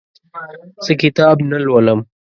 زه 0.85 0.93
کتاب 1.03 1.37
نه 1.49 1.57
لولم. 1.65 1.99